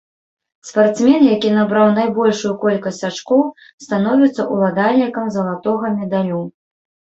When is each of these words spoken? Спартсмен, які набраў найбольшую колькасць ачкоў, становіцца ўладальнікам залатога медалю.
Спартсмен, 0.69 1.25
які 1.33 1.49
набраў 1.57 1.87
найбольшую 1.97 2.53
колькасць 2.63 3.03
ачкоў, 3.11 3.45
становіцца 3.87 4.49
ўладальнікам 4.57 5.33
залатога 5.39 5.95
медалю. 6.03 6.43